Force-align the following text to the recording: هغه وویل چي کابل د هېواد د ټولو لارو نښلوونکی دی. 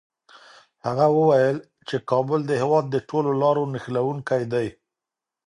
هغه 0.85 1.05
وویل 1.17 1.57
چي 1.87 1.95
کابل 2.11 2.39
د 2.45 2.51
هېواد 2.61 2.85
د 2.89 2.95
ټولو 3.09 3.29
لارو 3.41 3.63
نښلوونکی 3.73 4.43
دی. 4.53 4.67